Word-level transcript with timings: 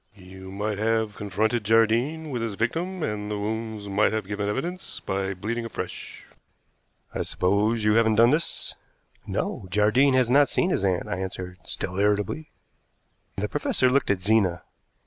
You 0.15 0.49
might 0.49 0.79
have 0.79 1.15
confronted 1.15 1.63
Jardine 1.63 2.31
with 2.31 2.41
his 2.41 2.55
victim, 2.55 3.03
and 3.03 3.29
the 3.29 3.37
wounds 3.37 3.87
might 3.87 4.11
have 4.11 4.25
given 4.27 4.49
evidence 4.49 4.99
by 4.99 5.35
bleeding 5.35 5.63
afresh. 5.63 6.25
I 7.13 7.21
suppose 7.21 7.83
you 7.85 7.93
haven't 7.93 8.15
done 8.15 8.31
this?" 8.31 8.73
"No, 9.27 9.67
Jardine 9.69 10.15
has 10.15 10.27
not 10.27 10.49
seen 10.49 10.71
his 10.71 10.83
aunt," 10.83 11.07
I 11.07 11.19
answered, 11.19 11.59
still 11.67 11.99
irritably. 11.99 12.49
The 13.35 13.47
professor 13.47 13.91
looked 13.91 14.09
at 14.09 14.19
Zena. 14.21 14.63